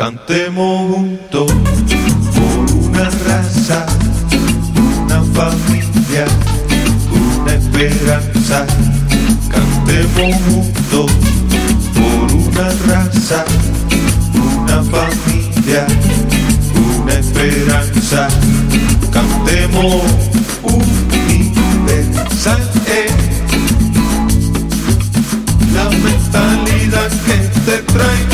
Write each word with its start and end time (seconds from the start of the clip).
Cantemos 0.00 0.96
juntos 0.96 1.52
por 2.34 2.72
una 2.72 3.04
raza, 3.28 3.84
una 5.04 5.22
familia, 5.34 6.24
una 7.12 7.52
esperanza. 7.52 8.66
Cantemos 9.50 10.36
juntos 10.46 11.12
por 11.92 12.32
una 12.32 12.66
raza, 12.88 13.44
una 14.62 14.82
familia, 14.84 15.86
una 16.98 17.12
esperanza. 17.12 18.28
Cantemos 19.12 20.02
universal. 21.82 22.62
Eh. 22.86 23.10
La 25.74 25.84
mentalidad 25.90 27.10
que 27.26 27.36
te 27.66 27.76
traigo, 27.92 28.29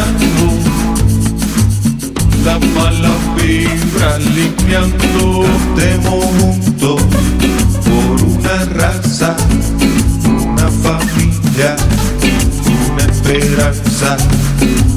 ensayando. 0.00 0.58
La 2.44 2.58
mala 2.58 3.10
vibra 3.36 4.18
limpiando, 4.18 5.44
cantemos 5.76 6.24
juntos 6.40 7.02
por 7.84 8.22
una 8.22 8.64
raza, 8.76 9.36
una 10.26 10.68
familia, 10.68 11.76
una 12.90 13.04
esperanza. 13.04 14.16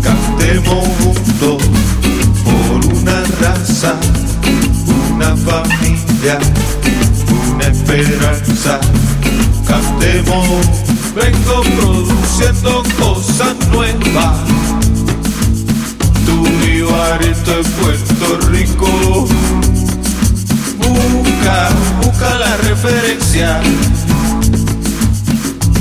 Cantemos 0.02 0.88
juntos 1.00 1.64
por 2.46 2.94
una 2.96 3.24
raza, 3.42 3.96
una 5.14 5.36
familia, 5.36 6.40
una 7.54 7.68
esperanza. 7.68 8.80
Cantemos, 9.68 10.48
vengo 11.16 11.62
produciendo 11.78 12.84
cosas 13.00 13.56
nuevas. 13.72 14.63
Es 17.46 17.68
Puerto 17.68 18.50
Rico. 18.52 19.28
Busca, 20.78 21.70
busca 22.02 22.40
la 22.40 22.58
referencia. 22.58 23.62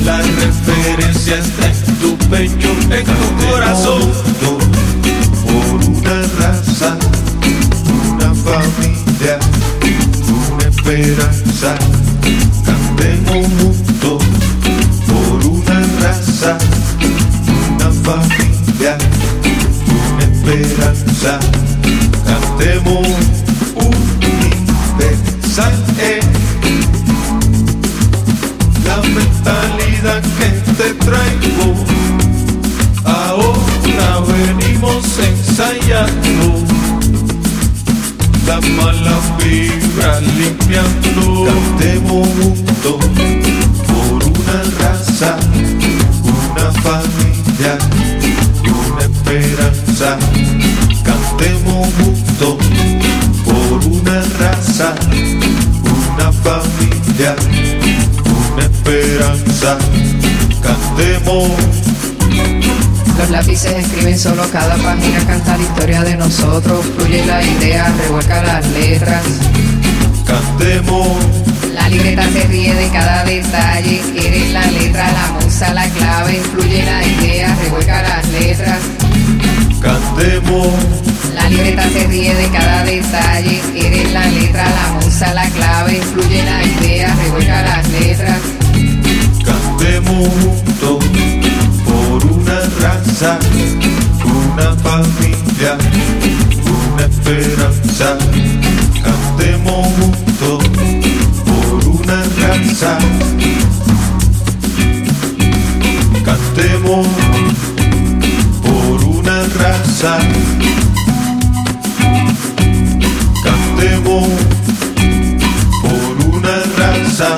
La 0.05 0.19
referencia 0.19 1.39
está 1.39 1.67
en 1.67 1.99
tu 2.01 2.17
pecho, 2.29 2.69
en 2.91 3.05
tu 3.05 3.47
corazón. 3.47 4.11
Una 20.43 20.53
esperanza. 20.53 21.39
Cantemos 22.25 23.07
universal. 23.75 25.73
Eh. 25.99 26.21
La 28.85 28.97
mentalidad 29.03 30.23
que 30.39 30.49
te 30.73 30.95
traigo, 30.95 31.75
ahora 33.05 34.21
venimos 34.27 35.05
ensayando. 35.19 36.47
La 38.47 38.61
mala 38.61 39.17
vibra 39.39 40.21
limpiando. 40.21 41.47
Cantemos 41.47 42.29
juntos 42.29 42.97
por 43.87 44.19
una 44.25 44.59
raza, 44.79 45.37
una 46.25 46.67
familia, 46.83 47.73
una 48.71 49.03
esperanza. 49.03 50.19
Cantemos 51.05 51.89
juntos 51.99 52.57
por 53.45 53.85
una 53.87 54.23
raza, 54.39 54.95
una 56.15 56.33
familia, 56.33 57.35
una 58.53 58.65
esperanza. 58.65 59.79
Cantemos 60.63 61.51
Los 63.19 63.31
lápices 63.31 63.73
escriben 63.73 64.19
solo 64.19 64.45
cada 64.53 64.77
página, 64.77 65.25
canta 65.27 65.57
la 65.57 65.63
historia 65.63 66.03
de 66.03 66.17
nosotros, 66.17 66.85
fluye 66.97 67.25
la 67.27 67.43
idea, 67.43 67.93
revuelca 68.05 68.43
las 68.43 68.67
letras. 68.71 69.23
Cantemos, 70.27 71.09
La 71.75 71.89
libreta 71.89 72.25
se 72.33 72.45
ríe 72.45 72.75
de 72.75 72.89
cada 72.91 73.25
detalle, 73.25 74.03
eres 74.17 74.53
la 74.53 74.65
letra, 74.71 75.11
la 75.13 75.42
la 75.71 75.89
clave, 75.91 76.41
fluye 76.53 76.85
la 76.85 77.07
idea, 77.07 77.55
revuelca 77.63 78.03
las 78.03 78.29
letras. 78.29 78.79
cantemos, 79.81 80.69
La 81.35 81.49
libreta 81.49 81.89
se 81.91 82.07
ríe 82.07 82.35
de 82.35 82.49
cada 82.51 82.85
detalle, 82.85 83.61
eres 83.75 84.13
la 84.13 84.27
letra, 84.27 84.65
la 84.69 84.93
musa, 84.95 85.33
la 85.35 85.49
clave, 85.51 86.01
fluye 86.13 86.43
la 86.45 86.63
idea, 86.65 87.15
revuelca 87.15 87.63
las 87.63 87.89
letras. 87.91 88.39
cantemos 89.45 90.29
juntos 90.29 91.05
por 91.85 92.27
una 92.33 92.61
raza, 92.81 93.39
una 94.25 94.77
familia, 94.77 95.79
una 96.95 97.05
esperanza. 97.05 98.19
amor 106.93 107.07
por 108.63 109.05
una 109.05 109.43
raza. 109.59 110.19
Cantemos 113.45 114.29
por 115.83 116.35
una 116.35 116.57
raza. 116.79 117.37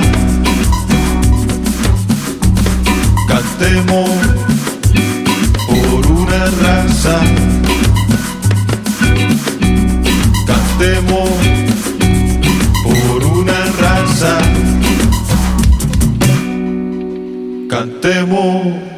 Cantemos 3.28 4.10
por 5.68 6.06
una 6.06 6.44
raza. 6.62 7.20
Cantemos 10.46 11.30
por 12.82 13.24
una 13.24 13.64
raza. 13.80 14.38
Cantemos. 17.68 18.93